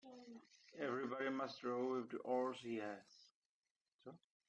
Everybody 0.79 1.29
must 1.29 1.63
row 1.63 1.93
with 1.97 2.09
the 2.09 2.17
oars 2.19 2.57
he 2.63 2.77
has. 2.77 4.15